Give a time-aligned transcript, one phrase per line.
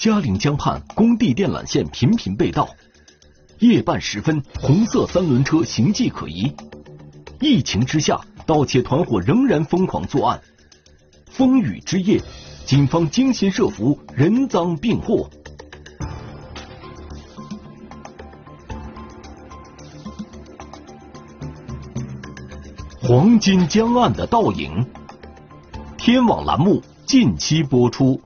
[0.00, 2.66] 嘉陵江畔工地电缆线频频被盗，
[3.58, 6.50] 夜半时分，红色三轮车形迹可疑。
[7.38, 10.40] 疫情之下，盗窃团伙仍然疯狂作案。
[11.26, 12.18] 风雨之夜，
[12.64, 15.28] 警方精心设伏，人赃并获。
[23.02, 24.82] 黄金江岸的倒影，
[25.98, 28.18] 天网栏目近期播出。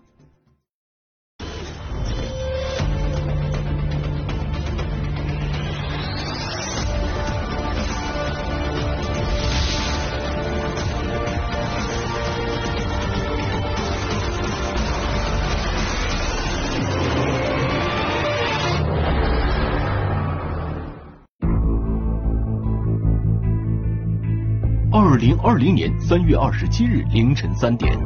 [24.97, 27.99] 二零二零年三月二十七日凌晨三点，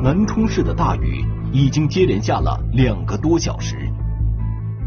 [0.00, 3.92] 南充市的大雨已经接连下了两个多小时。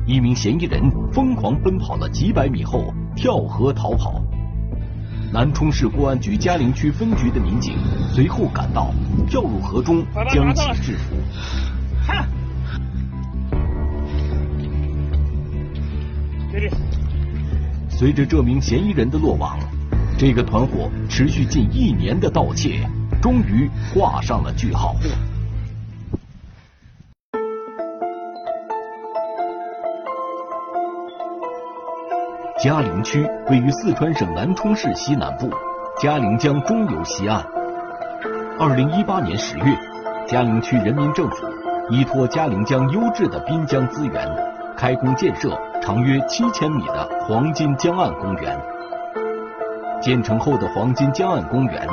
[0.07, 4.23] 一名嫌疑人疯狂奔跑了几百米后跳河逃跑。
[5.33, 7.75] 南充市公安局嘉陵区分局的民警
[8.13, 8.94] 随后赶到，
[9.28, 10.02] 跳入河中
[10.33, 11.13] 将其制服。
[17.89, 19.59] 随着这名嫌疑人的落网。
[20.17, 22.88] 这个团伙持续近一年的盗窃，
[23.22, 24.95] 终于画上了句号。
[32.64, 35.50] 嘉陵区位于四川省南充市西南部，
[36.00, 37.44] 嘉陵江中游西岸。
[38.58, 39.78] 二零一八年十月，
[40.25, 41.36] 嘉陵区人民政府
[41.89, 44.25] 依托嘉陵江优质的滨江资源，
[44.78, 48.58] 开工建设长约七千米的黄金江岸公园。
[50.04, 51.88] 建成后的黄金江岸公园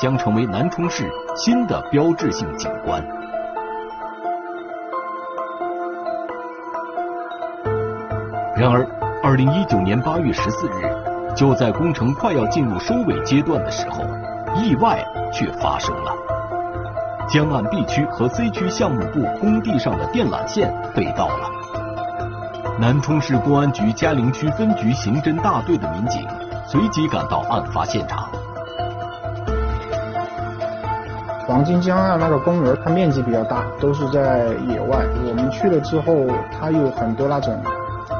[0.00, 3.00] 将成为南充市新的标志性景观。
[8.56, 8.84] 然而，
[9.22, 14.02] 二零一九年八月十四日，就在工程快要进入收尾阶段的时候，
[14.56, 15.00] 意外
[15.32, 16.12] 却发生了。
[17.28, 21.48] 江岸 B 区和 C 区项目部工地上的电缆线被盗了。
[22.80, 26.26] 南充市公安局嘉陵区分局刑侦大队的民警。
[26.72, 28.30] 随即赶到案发现场。
[31.46, 35.04] 黄金江岸那个公园，它面积比较大，都是在野外。
[35.28, 36.24] 我们去了之后，
[36.58, 37.62] 它有很多那种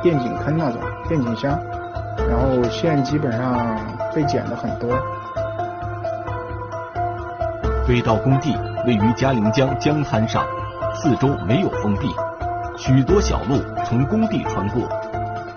[0.02, 1.58] 电井坑那种电井箱，
[2.28, 3.74] 然后线基本上
[4.14, 4.90] 被剪的很多。
[7.88, 8.54] 被盗工地
[8.86, 10.44] 位于嘉陵江江滩上，
[10.94, 12.14] 四周没有封闭，
[12.76, 14.82] 许多小路从工地穿过，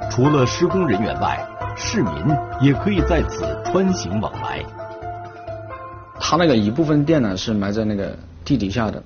[0.10, 1.46] 除了施工人员外。
[1.76, 2.14] 市民
[2.62, 4.64] 也可以在此穿行往来。
[6.20, 9.04] 它那个一部分电缆是埋在那个地底下的，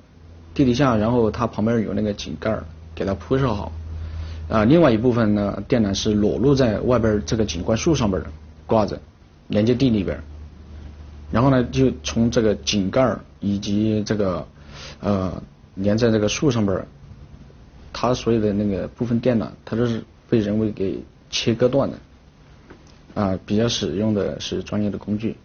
[0.54, 2.56] 地底下，然后它旁边有那个井盖
[2.94, 3.70] 给它铺设好。
[4.48, 8.22] 啊，另外一部分呢，电缆是裸露在外边这个景观树上边
[8.66, 8.98] 挂着，
[9.48, 10.18] 连接地里边。
[11.30, 14.46] 然后呢，就从这个井盖以及这个
[15.00, 15.42] 呃
[15.74, 16.84] 连在这个树上边，
[17.92, 21.00] 它所有的那个部分电缆，它都是被人为给
[21.30, 21.96] 切割断的。
[23.20, 25.36] 啊，比较使用的是专业的工具。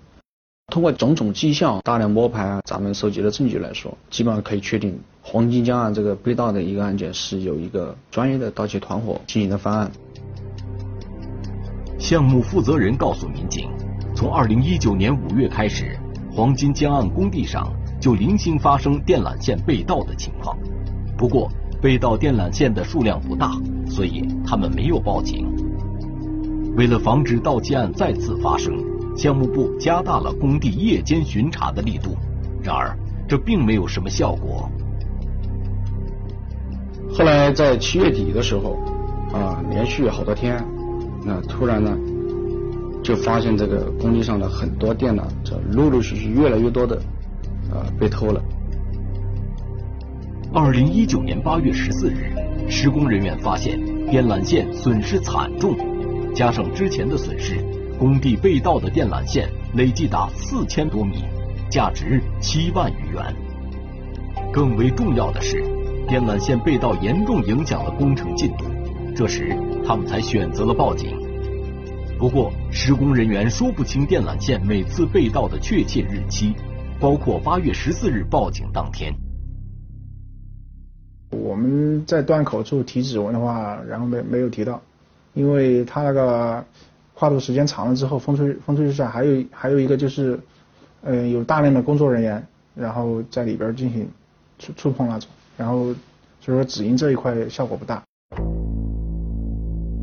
[0.72, 9.92] 通过种种迹象、大量摸排啊，咱们收集的证据来说，基本上可以确定黄金江岸这个被盗的一个案件是有一个专业的盗窃团伙进行的犯案。
[12.00, 13.70] 项目负责人告诉民警，
[14.16, 15.98] 从二零一九年五月开始，
[16.32, 17.72] 黄金江岸工地上
[18.02, 20.58] 就零星发生电缆线被盗的情况。
[21.16, 21.50] 不过，
[21.82, 23.52] 被盗电缆线的数量不大，
[23.88, 25.48] 所以他们没有报警。
[26.76, 28.74] 为了防止盗窃案再次发生，
[29.16, 32.18] 项目部加大了工地夜间巡查的力度。
[32.62, 32.98] 然而，
[33.28, 34.70] 这并没有什么效果。
[37.14, 38.78] 后来在七月底的时候，
[39.32, 40.62] 啊，连续好多天，
[41.24, 41.98] 那突然呢，
[43.02, 46.98] 就发现这个工地上的很多电缆，这陆陆续续越来越多的，
[47.72, 48.42] 啊，被偷了。
[50.54, 52.34] 二零一九年八月十四日，
[52.68, 55.74] 施工人员发现电缆线损失惨重。
[56.36, 57.64] 加上之前的损失，
[57.98, 61.24] 工地被盗的电缆线累计达四千多米，
[61.72, 63.34] 价值七万余元。
[64.52, 65.64] 更为重要的是，
[66.10, 68.66] 电缆线被盗严重影响了工程进度，
[69.16, 71.18] 这时他们才选择了报警。
[72.20, 76.54] 不过，施工人员说不清电缆线每次被盗的确切日期，
[77.00, 79.16] 包括八月十四日报警当天。
[81.32, 84.82] 我们在断口处提指纹的话，然后没没有提到。
[85.36, 86.66] 因为它那个
[87.14, 90.40] 跨度时间长了之后，风吹风吹日晒，还有还有一个就是，
[91.04, 92.44] 呃，有大量的工作人员，
[92.74, 94.08] 然后在里边进行
[94.58, 95.94] 触触碰那种，然后
[96.40, 98.02] 所以说只因这一块效果不大。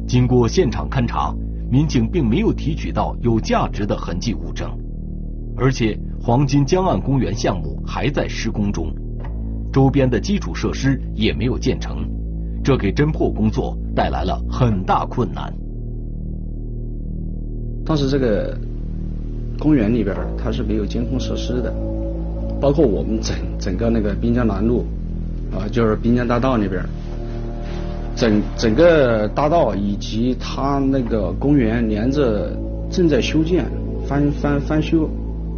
[0.07, 1.35] 经过现场勘查，
[1.71, 4.71] 民警并没有提取到有价值的痕迹物证，
[5.57, 8.95] 而且黄金江岸公园项目还在施工中，
[9.73, 12.07] 周边的基础设施也没有建成，
[12.65, 15.53] 这给侦破工作带来了很大困难。
[17.85, 18.57] 当时这个
[19.59, 21.75] 公园里边它是没有监控设施的，
[22.61, 24.85] 包括我们整整个那个滨江南路
[25.53, 26.81] 啊，就是滨江大道那边。
[28.15, 32.53] 整整个大道以及它那个公园连着
[32.91, 33.65] 正在修建
[34.07, 35.09] 翻翻翻修，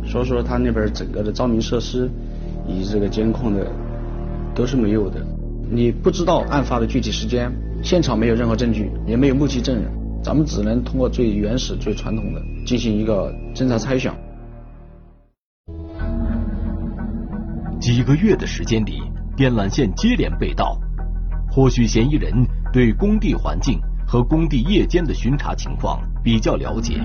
[0.07, 2.09] 所以说它那边整个的照明设施
[2.67, 3.67] 以及这个监控的
[4.55, 5.21] 都是没有的。
[5.71, 7.51] 你不知道案发的具体时间，
[7.83, 9.91] 现场没有任何证据，也没有目击证人，
[10.23, 14.15] 咱们只能通过最原始、最传统的进行一个侦查猜想。
[17.81, 19.03] 几个月的时间里，
[19.37, 20.79] 电缆线接连被盗。
[21.51, 22.33] 或许嫌疑人
[22.73, 27.01] 对工地环境和工地夜间的巡查情况比较了解，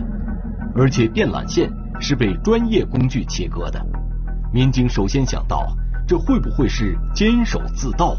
[0.76, 1.70] 而且电缆线
[2.00, 3.80] 是被专业工具切割的。
[4.54, 5.68] 民警首先想到，
[6.08, 8.16] 这会不会是监守自盗？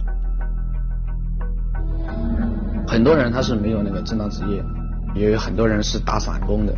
[2.90, 4.60] 很多人他是没有那个正当职业，
[5.14, 6.74] 也有很多人是打散工的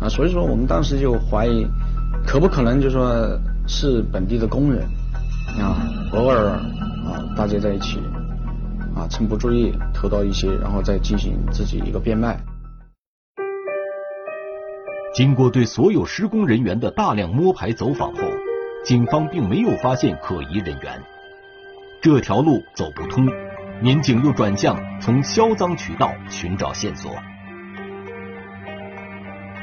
[0.00, 1.64] 啊，所以说我们当时就怀疑，
[2.26, 3.38] 可不可能就说
[3.68, 4.84] 是本地的工人
[5.60, 6.60] 啊，偶尔啊
[7.36, 8.00] 大家在一起。
[8.94, 12.38] 啊，趁不注意偷到一些，然后再进行自己一个变卖。
[15.14, 18.20] 经过对所有施工人员的大量摸排走访后，
[18.84, 21.00] 警方并没有发现可疑人员。
[22.02, 23.26] 这条路走不通，
[23.80, 27.12] 民警又转向从销赃渠道寻找线索。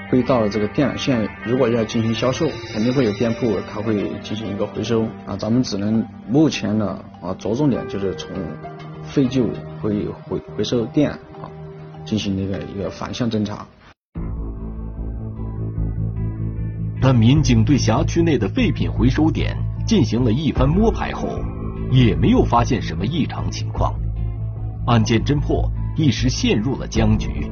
[0.09, 5.03] 被盗的这个电缆线，如果要进行销售，肯定会有店铺，他会进行一个回收。
[5.25, 8.29] 啊，咱们只能目前呢啊着重点就是从。
[9.01, 9.47] 废旧
[9.81, 11.49] 会回回收店啊，
[12.05, 13.65] 进行那个一个反向侦查。
[17.01, 19.57] 但民警对辖区内的废品回收点
[19.87, 21.27] 进行了一番摸排后，
[21.91, 23.93] 也没有发现什么异常情况，
[24.85, 27.51] 案件侦破一时陷入了僵局。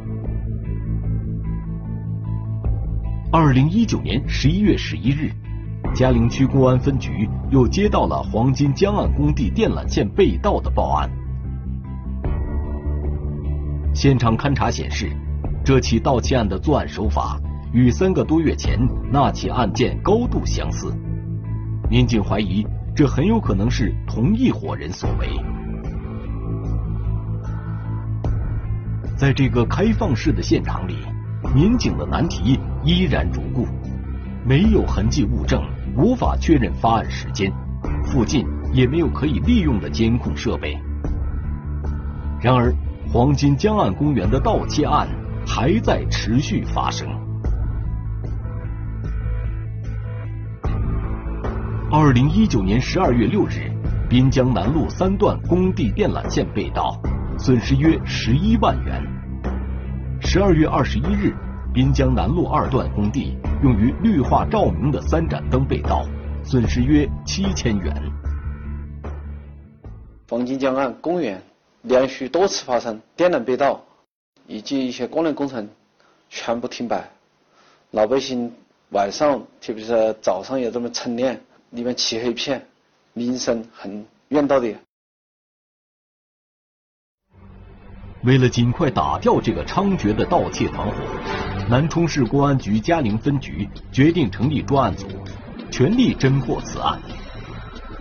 [3.31, 5.31] 二零一九年十一月十一日，
[5.94, 11.10] 嘉陵区公安分局又接到了黄金江岸工地电缆线被盗的报案。
[13.94, 15.12] 现场勘查显示，
[15.66, 17.40] 这起盗窃案的作案手法
[17.74, 18.80] 与三个多月前
[19.12, 20.95] 那起案件高度相似。
[21.90, 22.66] 民警怀疑，
[22.98, 25.30] 这很有可能是同一伙人所为。
[29.16, 30.98] 在这个开放式的现场里，
[31.54, 33.68] 民警的难题依然如故：
[34.44, 35.62] 没有痕迹物证，
[35.96, 37.54] 无法确认发案时间，
[38.04, 40.76] 附近也没有可以利用的监控设备。
[42.42, 42.74] 然而。
[43.10, 45.08] 黄金江岸公园的盗窃案
[45.46, 47.08] 还在持续发生。
[52.00, 53.72] 二零一九年十二月六日，
[54.08, 56.96] 滨江南路三段工地电缆线被盗，
[57.40, 59.04] 损失约十一万元。
[60.22, 61.34] 十二月二十一日，
[61.74, 66.06] 滨江南路二段工地用于绿化照明的三盏灯被盗，
[66.44, 67.92] 损失约七千元。
[70.30, 71.42] 黄金江岸公园。
[71.82, 73.82] 连续多次发生电缆被盗，
[74.45, 75.68] 以及一些供电工程
[76.30, 77.10] 全部停摆，
[77.90, 78.54] 老百姓
[78.90, 81.42] 晚上特别是早上也这么晨练，
[81.78, 82.68] 里面漆黑一片，
[83.14, 84.76] 名声很冤道的。
[88.24, 90.96] 为了尽快打掉这个猖獗的盗窃团伙，
[91.69, 95.06] 南充市公安局嘉陵分局决定成立专案组，
[95.72, 97.00] 全力侦破此案。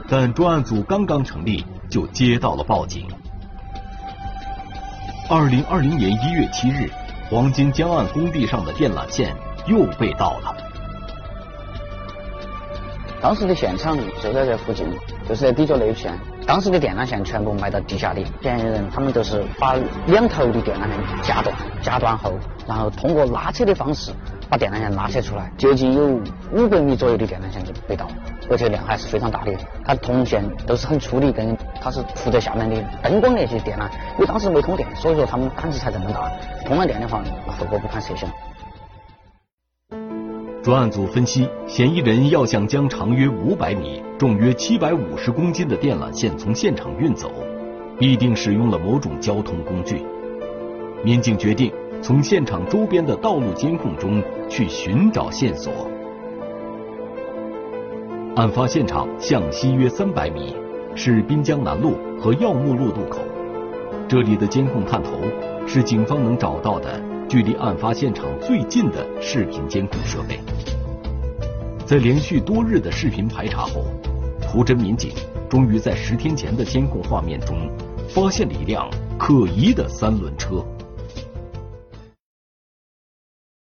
[0.08, 3.06] 但专案组刚刚成立，就接到了报警。
[5.28, 6.90] 二零二零年一月七日，
[7.28, 9.36] 黄金江岸工地上的电缆线
[9.68, 10.65] 又被盗了。
[13.26, 14.86] 当时的现场就在这附近，
[15.28, 16.16] 就是在地角那一片。
[16.46, 19.74] 当时的电缆线全部埋到地下的，嫌疑人他们就是把
[20.06, 21.52] 两头的电缆线夹断，
[21.82, 22.32] 夹断后，
[22.68, 24.12] 然后通过拉扯的方式
[24.48, 28.06] 把电缆线拉扯出来，接近有五百米左右的电缆线就被盗。
[28.48, 29.52] 而且量还是非常大的，
[29.84, 36.30] 它铜线都是很粗的，跟它是铺在下面的灯光那些电缆，因为当时没通电，所以说他们胆子才这么大。
[36.64, 37.20] 通了电的话，
[37.58, 38.30] 后果不堪设想。
[40.66, 47.30] 专案组分析，嫌疑人要想将长约五百米、重约七百五十公斤的电缆线从现场运走，
[48.00, 50.04] 必定使用了某种交通工具。
[51.04, 55.72] 民警决定从现场周边的道路监控中去寻找线索。
[58.34, 60.56] 案发现场向西约三百米，
[60.96, 63.20] 是滨江南路和耀木路路口。
[64.08, 65.12] 这里的监控探头
[65.64, 70.38] 是警方能找到的距离案发现场最近的视频监控设备。
[71.84, 73.84] 在连续多日的视频排查后，
[74.42, 75.12] 图侦民警
[75.48, 77.70] 终于在十天前的监控画面中
[78.08, 80.64] 发现了一辆可疑的三轮车。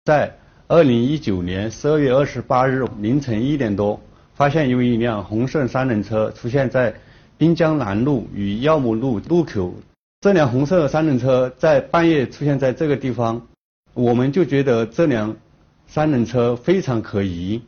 [0.03, 0.31] 在
[0.67, 3.99] 二零一九年十二月二十八日凌晨一点多，
[4.35, 6.93] 发现有一辆红色三轮车出现在
[7.37, 9.73] 滨江南路与耀木路路口。
[10.21, 13.39] 这辆红色三轮车在半夜出现在这个地方，
[13.95, 15.33] 我们就觉得这辆
[15.87, 17.61] 三轮车非常可疑。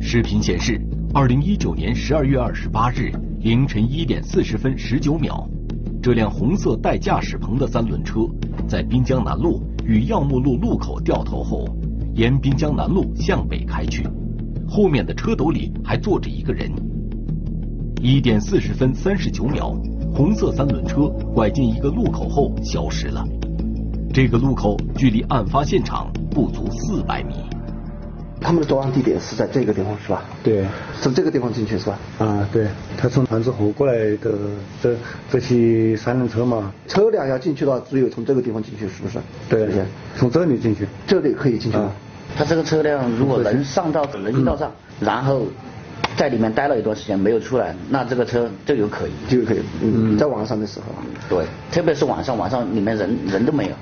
[0.00, 0.80] 视频显示，
[1.14, 5.48] 二零一九年十二月二十八日凌晨一点四十分十九秒，
[6.02, 8.22] 这辆红色带驾驶棚的三轮车
[8.66, 11.64] 在滨江南路与耀木路路口掉头后，
[12.16, 14.04] 沿滨江南路向北开去，
[14.66, 16.68] 后面的车斗里还坐着一个人。
[18.02, 19.80] 一点四十分三十九秒，
[20.14, 23.24] 红色三轮车拐进一个路口后消失了。
[24.12, 27.34] 这个路口距离案发现场不足四百米。
[28.40, 30.22] 他们的作案地点是在这个地方是吧？
[30.44, 30.64] 对，
[31.00, 31.98] 从这个地方进去是吧？
[32.18, 34.32] 啊，对，他从团子湖过来的
[34.80, 34.94] 这
[35.28, 36.72] 这些三轮车嘛。
[36.86, 39.18] 车辆要进去的话，只有从这个地方进去，是不是？
[39.48, 40.86] 对，从这里进去。
[41.08, 41.90] 这里可以进去吗？
[42.36, 45.42] 他这个车辆如果能上到人行道上，然后。
[46.16, 49.58] 在里面待了一段时间没有出来，那这个车就有可疑，就有可疑。
[49.82, 50.86] 嗯，在晚上的时候。
[51.28, 53.72] 对，特别是晚上，晚上里面人人都没有。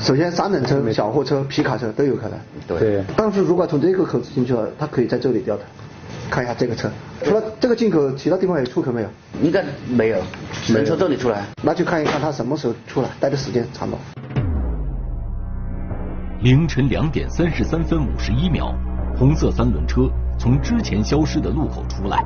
[0.00, 2.38] 首先，三轮车、小货车、皮卡车都有可能。
[2.66, 3.02] 对。
[3.16, 5.62] 但是如果从这个口子进去了，他可以在这里掉的。
[6.28, 6.88] 看一下这个车，
[7.24, 9.08] 除了这个进口，其他地方有出口没有？
[9.42, 10.18] 应该没有，
[10.68, 11.44] 能从这里出来。
[11.62, 14.00] 那就看一看他什么时候出来，待的时间长短。
[16.42, 18.72] 凌晨两点三十三分五十一秒，
[19.16, 20.08] 红色三轮车。
[20.40, 22.24] 从之前消失的路口出来，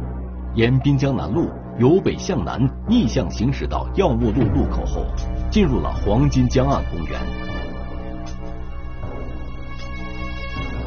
[0.54, 5.04] 沿滨江南路由北向南逆向行驶到耀木路路口后，
[5.50, 7.20] 进入了黄金江岸公园。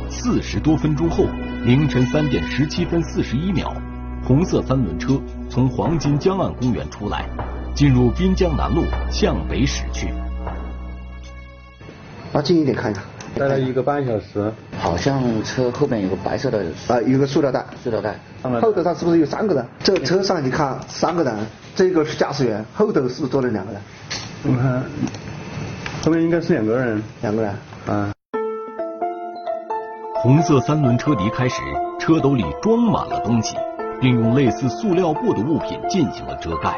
[0.10, 1.26] 四十多分钟后，
[1.66, 3.74] 凌晨三点十七分四十一秒，
[4.24, 7.26] 红色三轮车从黄金江岸公园出来，
[7.76, 10.08] 进入滨江南路向北驶去。
[12.32, 13.02] 啊，近一点看一下。
[13.36, 18.16] 待了一个半小时，好像车后面有个白色的啊，有个塑料袋，塑料袋。
[18.62, 19.66] 后头上是不是有三个人？
[19.84, 21.36] 这车上你看三个人，
[21.76, 23.82] 这个是驾驶员，后头是不是坐了两个人？
[24.44, 24.84] 我看
[26.04, 27.52] 后面应该是两个人，两个人。
[27.88, 28.12] 啊。
[30.22, 31.62] 红色三轮车离开时，
[32.00, 33.56] 车斗里装满了东西，
[34.00, 36.78] 并用类似塑料布的物品进行了遮盖，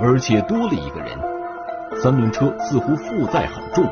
[0.00, 1.18] 而且多了一个人。
[2.02, 3.84] 三轮车似乎负载很重。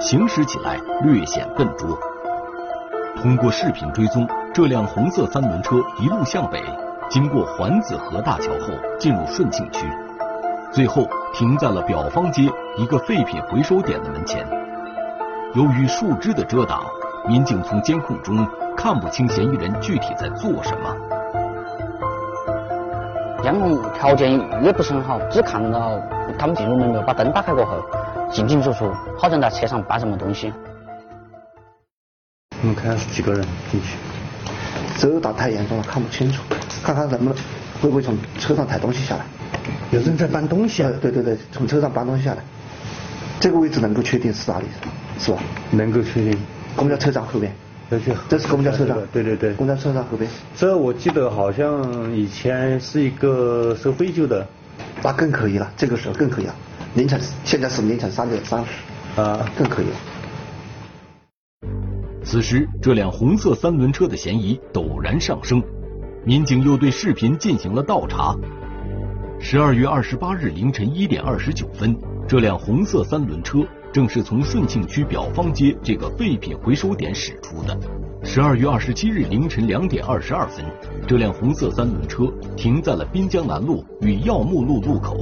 [0.00, 1.98] 行驶起来略显笨拙。
[3.20, 6.58] 通过视频追踪，这辆红色三轮车一路向北，
[7.10, 9.86] 经过环子河大桥后进入顺庆区，
[10.72, 14.46] 最后停在了表坊街一个废品回收点的门前。
[15.54, 16.82] 由于树枝的遮挡，
[17.28, 20.96] 民警从监控中看不清嫌疑人具体在做什么。
[23.42, 25.92] 监控条件也不是很好，只看到
[26.38, 27.72] 他们进入门后把灯打开过后。
[28.30, 30.54] 进进出出，好像在车上搬什么东西。
[32.62, 33.96] 我们看是几个人进去？
[34.98, 36.42] 遮挡太严重了，看不清楚。
[36.82, 37.34] 看看能不能
[37.80, 39.24] 会不会从车上抬东西下来？
[39.90, 40.90] 有人在搬东西啊？
[41.00, 42.42] 对对对，从车上搬东西下来。
[43.38, 44.66] 这个位置能够确定是哪里？
[45.18, 45.38] 是吧？
[45.70, 46.36] 能够确定。
[46.76, 47.52] 公交车站后边。
[48.28, 48.96] 这是公交车站。
[49.12, 49.52] 对对对。
[49.54, 50.30] 公交车站后边。
[50.54, 54.46] 这我记得好像以前是一个收废旧的。
[55.02, 56.54] 那更可疑了，这个时候更可疑了。
[56.94, 59.92] 凌晨，现在是凌晨三点三十，啊，更可以了。
[62.30, 65.60] 此时，这辆红色三轮车的嫌疑陡然上升，
[66.24, 68.36] 民警又对视频进行了倒查。
[69.40, 71.92] 十二月二十八日凌晨一点二十九分，
[72.28, 77.76] 这辆红色三轮车正是从顺庆区表坊街这个废品回收点驶出的。
[78.22, 80.64] 十二月二十七日凌晨两点二十二分，
[81.08, 85.16] 这辆红色三轮车停在了滨江南路与耀木路路口。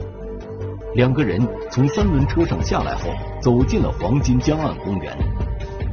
[0.95, 3.09] 两个人从三轮车上下来后，
[3.41, 5.48] 走进了黄金江岸公园。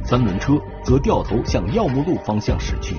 [0.06, 0.52] 三轮车
[0.84, 2.94] 则掉头向耀木路方向驶去。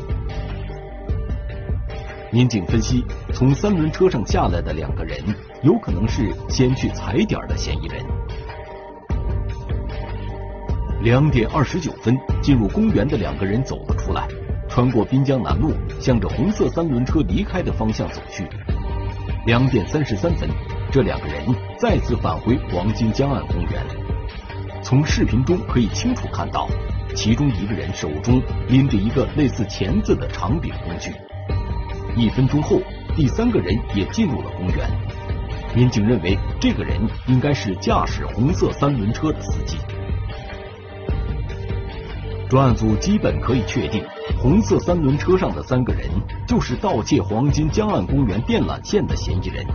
[2.31, 5.17] 民警分析，从三轮车上下来的两个人，
[5.63, 8.03] 有可能是先去踩点的嫌疑人。
[11.01, 14.27] 两点二十九分，进入公园的两个人走了出来，
[14.67, 15.71] 穿过滨江南路，
[16.01, 18.45] 向着红色三轮车离开的方向走去。
[19.45, 20.49] 两点三十三分。
[20.89, 21.43] 这两个人
[21.77, 23.85] 再次返回黄金江岸公园。
[24.81, 26.69] 从视频中可以清楚看到，
[27.17, 31.11] 其中一个人手中拎着一个类似钳子的长柄工具。
[32.15, 32.79] 一分钟后，
[33.15, 34.87] 第三个人也进入了公园。
[35.75, 39.79] 民警认为，这个人应该是驾驶红色三轮车的司机。
[42.47, 44.05] 专案组基本可以确定，
[44.39, 46.07] 红色三轮车上的三个人
[46.47, 49.65] 就是盗窃黄金江岸公园电缆线的嫌疑人，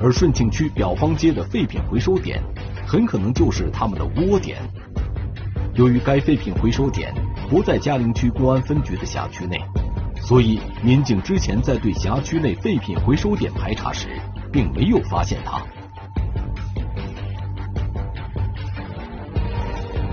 [0.00, 2.42] 而顺庆区表坊街的废品回收点
[2.86, 4.62] 很可能就是他们的窝点。
[5.74, 7.12] 由于该废品回收点
[7.50, 9.60] 不在嘉陵区公安分局的辖区内，
[10.22, 14.08] 所以民警之前在对辖区内废品回收点排查时，
[14.52, 15.60] 并没有发现他。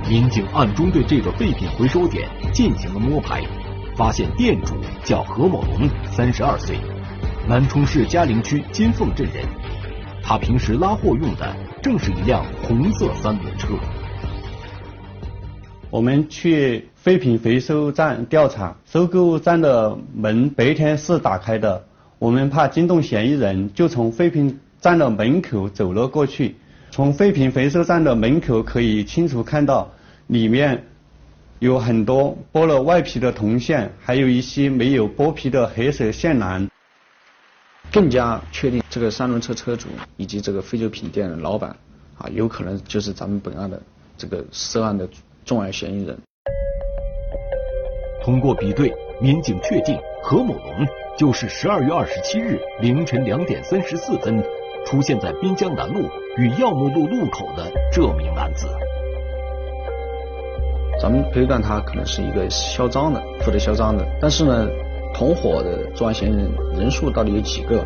[0.09, 3.43] 民警暗中对这个废品回收点进行了摸排，
[3.95, 6.75] 发现店主叫何某龙，三十二岁，
[7.47, 9.45] 南充市嘉陵区金凤镇人。
[10.23, 13.75] 他平时拉货用的正是一辆红色三轮车。
[15.91, 21.83] 我们去废品回收站调查，收购站的门白天是打开的，
[22.17, 26.55] 我们怕惊动嫌疑人，就从废品站的门口走了过去。
[26.91, 29.91] 从废品回收站的门口可以清楚看到。
[30.27, 30.85] 里面
[31.59, 36.69] 有很多剥了外皮的铜线，还有一些没有剥皮的黑色线缆。
[37.91, 41.75] 更加确定这个三轮车车主以及这个废旧品店的老板
[42.17, 43.81] 啊，有可能就是咱们本案的
[44.17, 45.09] 这个涉案的
[45.45, 46.17] 重案嫌疑人。
[48.23, 54.43] 通过比对，民警确定何某龙就是十二月二十七日凌晨两点三十四分
[54.85, 56.07] 出现在滨江南路
[56.37, 58.67] 与耀目路路口的这名男子。
[61.01, 64.05] 咱们推断他可能是一个嚣张的，负责嚣张的。
[64.21, 64.67] 但是呢，
[65.15, 67.79] 同伙的作案嫌疑人人数到底有几个？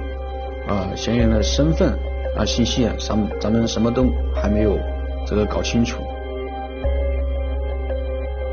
[0.67, 1.97] 啊，嫌疑人的身份
[2.35, 4.77] 啊信息，咱们咱们什么都还没有
[5.25, 6.03] 这个搞清楚。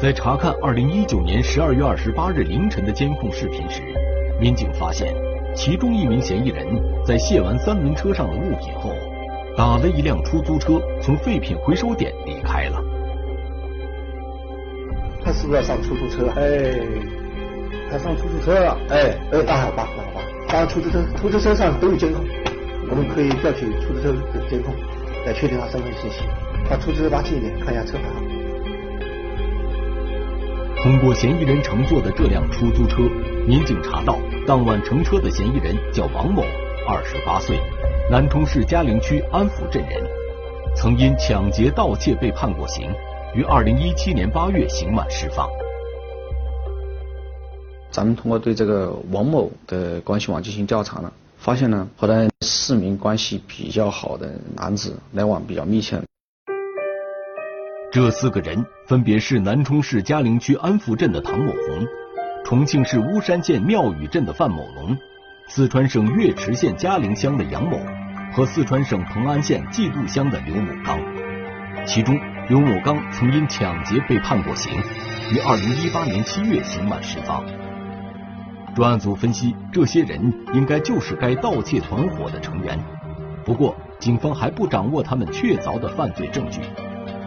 [0.03, 3.81] 在查看二零一九年十二月二十八日凌晨的监控视频时，
[4.41, 5.15] 民警发现
[5.55, 6.67] 其中一名嫌疑人
[7.07, 8.93] 在卸完三轮车上的物品后，
[9.57, 12.83] 打了一辆出租车从废品回收点离开了。
[15.25, 16.27] 他是不是要上出租车？
[16.35, 16.75] 哎，
[17.89, 18.77] 他上出租车了。
[18.91, 20.21] 哎，哎，那好吧，那好吧。
[20.49, 22.25] 当然，出租车，出租车上都有监控，
[22.91, 24.75] 我们可以调取出租车的监控，
[25.27, 26.25] 来确定他身份信息。
[26.69, 28.42] 把出租车拉近一点，看一下车牌号。
[30.83, 33.03] 通过嫌疑人乘坐的这辆出租车，
[33.47, 34.19] 民警查到
[34.49, 36.43] 当晚乘车的嫌疑人叫王某，
[36.89, 37.57] 二十八岁，
[38.11, 40.03] 南充市嘉陵区安福镇人，
[40.75, 42.91] 曾因抢劫、盗窃被判过刑。
[43.33, 45.49] 于二零一七年八月刑满释放。
[47.93, 56.03] 咱们通过对这个王某的关系网进行调查呢，发现呢和他四名关系比较好的男子来往比较密切。
[57.93, 61.87] 这四个人分别是南充市嘉陵区安福镇的唐某红，
[62.43, 64.97] 重庆市巫山县庙宇镇的范某龙，
[65.47, 67.79] 四川省岳池县嘉陵乡的杨某
[68.33, 70.99] 和四川省蓬安县季度乡的刘某刚，
[71.87, 72.19] 其中。
[72.49, 74.73] 刘某刚曾因抢劫被判过刑，
[75.31, 77.45] 于二零一八年七月刑满释放。
[78.75, 80.21] 专案组分析，这些人
[80.53, 82.77] 应该就是该盗窃团伙的成员。
[83.45, 86.61] 不过，警方还不掌握他们确凿的犯罪证据，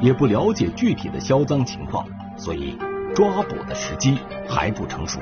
[0.02, 2.06] 也不了解具体的销赃情况，
[2.38, 2.78] 所以
[3.14, 5.20] 抓捕的时机还不成熟。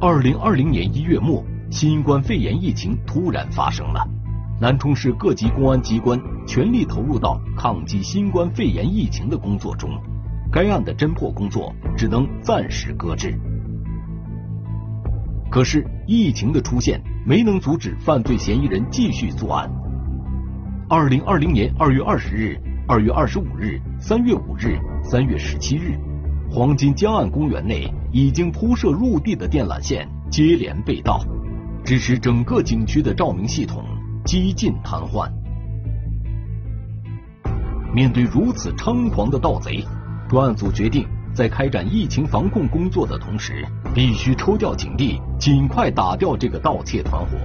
[0.00, 4.04] 二零二零年一月末，新冠肺炎疫情突然发生了。
[4.60, 9.90] 南充市各级公安机关全力投入到抗击新冠肺炎疫情的工作中，
[10.52, 13.36] 该案的侦破工作只能暂时搁置。
[15.50, 19.68] 可是疫情的出现没能阻止犯罪嫌疑人继续作案。
[20.88, 25.98] 二零二零年二月二十日、二月二十五日、三月五日、三月十七日，
[26.50, 31.24] 黄金江岸公园内已经铺设入地的电缆线接连被盗，
[31.84, 33.84] 致使整个景区的照明系统。
[34.24, 35.28] 几近瘫痪。
[37.92, 39.84] 面对如此猖狂的盗贼，
[40.28, 47.36] 专案组决定在开展疫情防控工作的同时，必须抽调警力，尽快打掉这个盗窃团伙。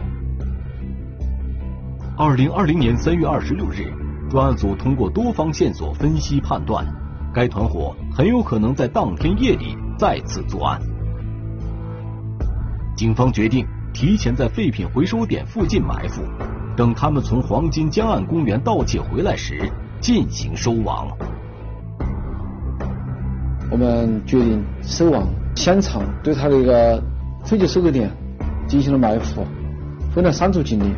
[2.19, 3.93] 二零二零年三月二十六日，
[4.27, 6.84] 专案组通过多方线索分析判断，
[7.32, 10.82] 该团伙很有可能在当天夜里再次作案。
[12.95, 16.23] 警方决定提前在废品回收点附近埋伏。
[16.75, 21.08] 等他们从黄金江岸公园盗窃回来时，进行收网。
[23.69, 26.99] 我们决定收网，现场对他那个
[27.45, 28.10] 废旧收购点
[28.67, 29.45] 进行了埋伏，
[30.12, 30.91] 分了三组警力，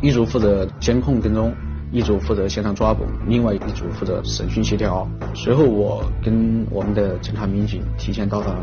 [0.00, 1.52] 一组负责监控跟踪，
[1.90, 5.04] 一组负责现场抓捕，另外一组负责审讯协调。
[5.34, 8.54] 随后，我跟我们的侦查民警提前到达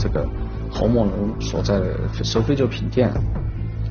[0.00, 0.26] 这个
[0.70, 3.12] 侯某龙所在的收废旧品店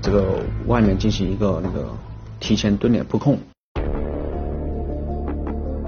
[0.02, 1.86] 这个外面进行一个那个
[2.40, 3.38] 提前蹲点布控。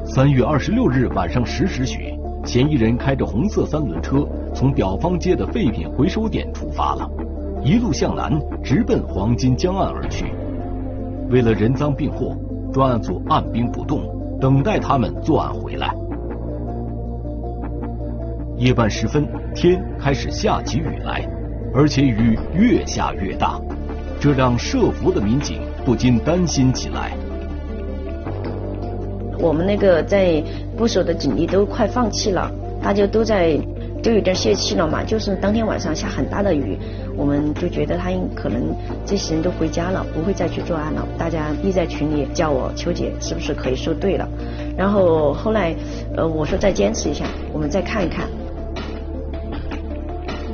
[0.06, 2.14] 三月二十六日晚上十时许，
[2.46, 7.10] 嫌疑人开着红色三轮车从表坊街的废品回收点出发了，
[7.66, 10.26] 一路向南，直奔黄金江岸而去。
[11.30, 12.36] 为了人赃并获，
[12.72, 14.04] 专案组按兵不动，
[14.40, 15.94] 等待他们作案回来。
[18.58, 21.28] 夜半时分，天开始下起雨来，
[21.74, 23.60] 而且雨越下越大，
[24.20, 27.18] 这让涉福的民警不禁担心起来。
[29.40, 30.42] 我们那个在
[30.78, 32.50] 部署的警力都快放弃了，
[32.82, 33.60] 大家都在
[34.04, 35.04] 都有点泄气了嘛。
[35.04, 36.78] 就是当天晚上下很大的雨，
[37.16, 41.08] 我们就觉得他可能这些人都回家了，不会再去作案了。
[41.18, 44.28] 大家一在群里叫我秋姐是不是可以说对了？
[44.78, 45.74] 然后后来
[46.16, 48.28] 呃我说再坚持一下，我们再看一看。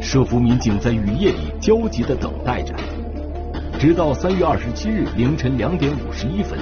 [0.01, 2.73] 涉福民警在雨夜里焦急地等待着，
[3.77, 6.57] 直到三月二十七日凌晨两点五十一分。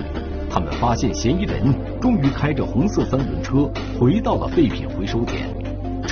[0.50, 1.62] 他们发现嫌疑人
[2.02, 3.70] 终于开着红色三轮车
[4.00, 5.48] 回到了废品回收点，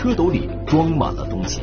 [0.05, 1.61] 车斗里装满了东西。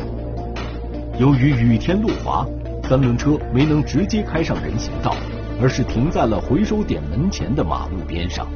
[1.17, 2.45] 由于雨天路滑，
[2.83, 5.15] 三轮车没能直接开上人行道，
[5.61, 8.49] 而是停在了回收点门前的马路边上。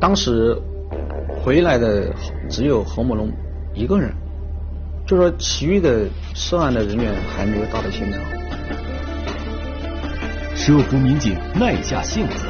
[0.00, 0.60] 当时
[1.40, 2.12] 回来的
[2.50, 3.30] 只有侯某龙
[3.72, 4.12] 一个人，
[5.06, 8.20] 就说其余的涉案的人员还没有到达现场。
[10.56, 12.48] 涉福民警耐下性子，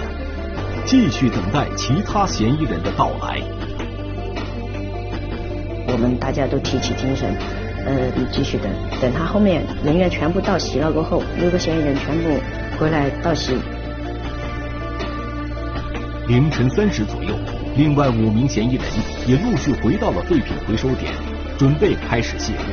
[0.86, 3.42] 继续等待其他嫌疑人的到来。
[5.90, 7.34] 我们大家都提起精神，
[7.86, 7.94] 呃，
[8.30, 8.70] 继续等，
[9.00, 12.38] 等他后面人员全部到齐了过后，六个嫌疑人全部
[12.78, 13.56] 回来到齐。
[16.28, 17.34] 凌晨三时左右，
[17.74, 18.84] 另外五名嫌疑人
[19.26, 21.10] 也陆续回到了废品回收点，
[21.56, 22.64] 准备开始卸货。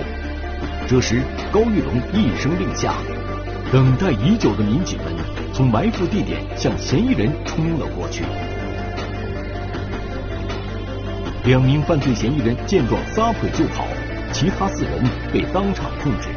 [0.86, 1.22] 这时，
[1.54, 2.96] 高玉龙一声令下。
[3.72, 5.08] 等待已久的民警们
[5.52, 8.24] 从埋伏地点向嫌疑人冲了过去。
[11.46, 13.86] 两名犯罪嫌疑人见状撒腿就跑，
[14.34, 16.28] 其他四人被当场控制。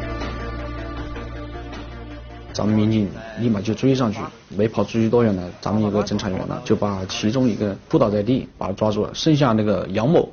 [2.53, 4.19] 咱们民警立马就追上去，
[4.49, 9.11] 没跑出去多远呢，咱们一个侦查员呢就把其中一个扑倒在地，把他抓住了。
[9.15, 10.29] 剩下那个杨某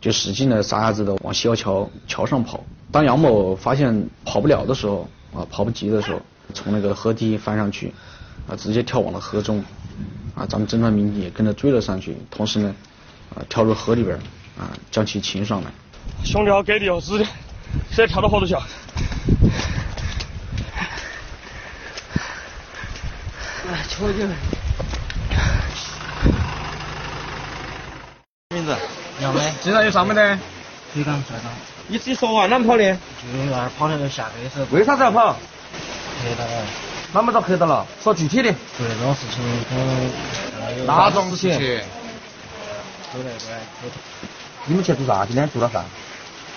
[0.00, 2.64] 就使劲的撒丫子的往西窑桥桥上跑。
[2.90, 5.06] 当杨某发现跑不了的时候。
[5.34, 6.18] 啊，跑不及的时候，
[6.54, 7.92] 从那个河堤翻上去，
[8.48, 9.62] 啊，直接跳往了河中，
[10.34, 12.74] 啊，咱们侦查民警也跟着追了上去，同时呢，
[13.34, 14.16] 啊，跳入河里边，
[14.58, 15.70] 啊，将其擒上来。
[16.24, 17.24] 兄弟好给力哦，直接
[17.90, 18.54] 直接跳到河头去。
[23.70, 24.34] 哎，求你了。
[28.54, 28.74] 名字？
[29.20, 29.52] 杨梅。
[29.60, 30.38] 经常有上没的？
[30.94, 31.52] 队长，队长。
[31.86, 32.92] 你自己说话，哪么跑的？
[32.92, 32.98] 就
[33.50, 34.66] 那儿跑那个下黑时候。
[34.70, 35.36] 为啥子要跑？
[36.22, 36.64] 黑到了。
[37.12, 37.86] 哪么遭黑到了？
[38.02, 38.50] 说具体的。
[38.76, 40.86] 做那种事情，可能。
[40.86, 41.80] 哪种事情？
[43.12, 43.60] 都来管。
[44.66, 45.24] 你们去做啥？
[45.24, 45.84] 今天做了啥？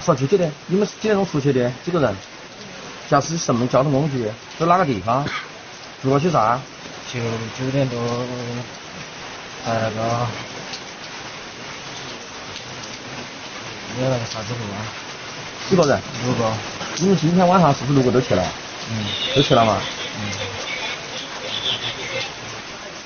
[0.03, 0.49] 说具体的。
[0.67, 1.71] 你们几点钟出去的？
[1.85, 2.15] 几个人？
[3.09, 4.29] 驾驶什么交通工具？
[4.59, 5.25] 在哪个地方？
[6.01, 6.59] 做了些啥？
[7.11, 7.19] 九
[7.59, 7.99] 九点多，
[9.65, 10.27] 在那个。
[13.99, 14.79] 有那个啥子路啊？
[15.69, 16.01] 几个人？
[16.25, 16.51] 六个。
[16.97, 18.43] 你们今天晚上是不是六个都去了？
[18.89, 19.05] 嗯。
[19.35, 19.77] 都去了嘛？
[20.19, 20.50] 嗯。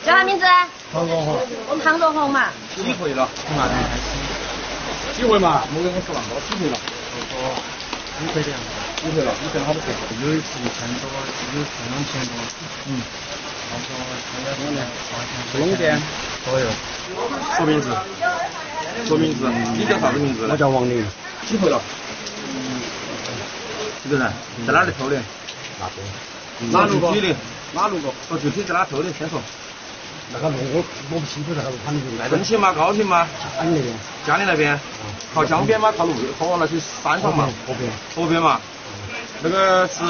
[0.05, 0.45] 叫啥名字？
[0.93, 1.35] 唐国红。
[1.83, 2.49] 唐国红嘛。
[2.75, 3.27] 几回了？
[3.35, 4.05] 从那边开始。
[5.17, 5.63] 几回嘛？
[5.73, 6.77] 没跟我说那么多，几回了？
[7.33, 7.57] 哦，
[8.21, 8.53] 几回的？
[9.01, 9.33] 几回了？
[9.41, 9.89] 你挣好多钱？
[10.21, 12.37] 有一次一千多，有一次两千多。
[12.85, 13.01] 嗯。
[13.65, 13.97] 差不多
[14.29, 15.59] 三千多呢，八千。
[15.59, 15.97] 龙店。
[16.45, 16.69] 左右。
[17.57, 17.89] 说名字。
[19.07, 20.45] 说名字，你叫啥子名字？
[20.45, 21.03] 我叫王林。
[21.47, 21.81] 几回了？
[24.03, 24.31] 几个人？
[24.67, 25.17] 在哪里偷的？
[25.81, 26.71] 哪边？
[26.71, 27.35] 哪路具体
[27.73, 28.13] 哪路个？
[28.29, 29.09] 说具体在哪偷的？
[29.17, 29.41] 先说。
[30.33, 32.73] 那个路我我不清楚那个路，反正正新吗？
[32.73, 33.27] 高新吗？
[33.55, 33.95] 家里那边。
[34.25, 34.79] 家里那边。
[35.33, 35.93] 靠江边吗？
[35.97, 37.47] 靠路靠那些山上嘛？
[37.67, 37.91] 河边。
[38.15, 38.59] 河边嘛。
[39.41, 40.03] 那个是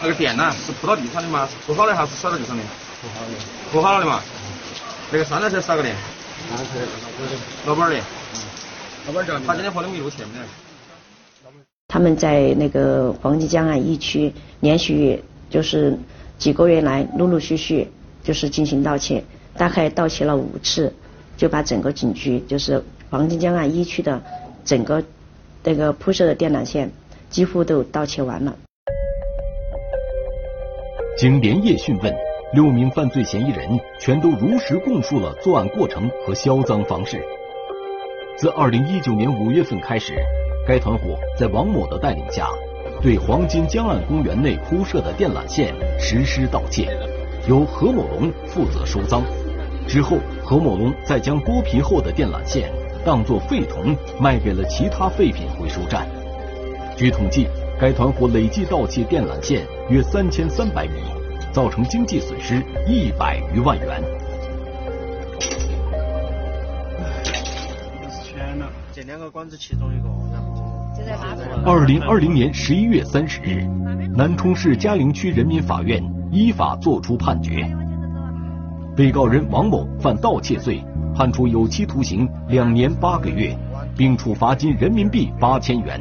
[0.00, 1.48] 那个电缆是铺到地上的吗？
[1.66, 2.62] 铺好的还是甩到地上的？
[3.00, 3.32] 铺好的。
[3.72, 4.22] 铺好了的嘛。
[5.10, 5.90] 那个三轮车是哪个的？
[7.66, 7.96] 老板的。
[9.06, 10.38] 老板叫他今天跑那么一路去没
[11.88, 15.98] 他们在那个黄金江岸一区连续就是
[16.36, 17.90] 几个月来陆陆续续
[18.22, 19.24] 就是进行盗窃，
[19.58, 20.94] 大概盗窃了五次，
[21.36, 24.22] 就把整个景区就是黄金江岸一区的
[24.64, 25.02] 整个
[25.64, 26.90] 那个铺设的电缆线
[27.28, 28.56] 几乎都盗窃完了。
[31.18, 32.14] 经连夜讯问，
[32.52, 37.20] 六名犯罪嫌疑人全都如实供述了作案过程和销赃方式。
[38.36, 40.14] 自二零一九年五月份开始，
[40.64, 42.48] 该团伙在王某的带领下，
[43.02, 46.96] 对黄金江岸公园内铺设的电缆线实施盗窃，
[47.48, 49.24] 由何某龙负责收赃。
[49.88, 52.70] 之后，何某龙再将剥皮后的电缆线
[53.06, 56.06] 当作废铜卖给了其他废品回收站。
[56.94, 57.46] 据统计，
[57.80, 61.00] 该团伙累计盗窃电缆线约三千三百米，
[61.52, 64.02] 造成经济损失一百余万元。
[68.92, 73.64] 这两个管子其中一个，然后二零二零年十一月三十日，
[74.14, 77.64] 南充市嘉陵区人民法院依法作出判决，
[78.98, 80.82] 被告人王某犯盗窃罪，
[81.14, 83.56] 判处有期徒刑两年八个月，
[83.96, 86.00] 并处罚金人民币八千元。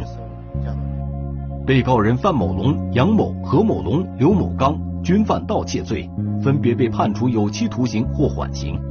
[1.63, 6.09] 被告人范某龙、杨某、何某龙、刘某刚均犯盗窃罪，
[6.41, 8.81] 分别被判处有期徒刑或缓刑。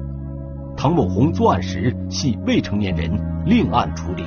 [0.77, 3.11] 唐某红作案时系未成年人，
[3.45, 4.23] 另案处理。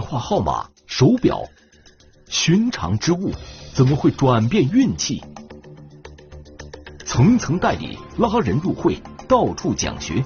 [0.00, 1.42] 电话号码、手表，
[2.26, 3.30] 寻常之物
[3.74, 5.22] 怎么会转变运气？
[7.04, 10.24] 层层代理拉人入会，到处讲学，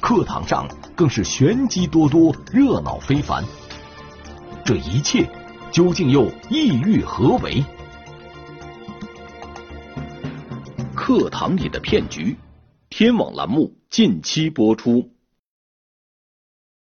[0.00, 3.44] 课堂上更是玄机多多，热闹非凡。
[4.64, 5.28] 这一切
[5.70, 7.62] 究竟又意欲何为？
[10.94, 12.34] 课堂里的骗局，
[12.88, 15.15] 天网栏目近期播出。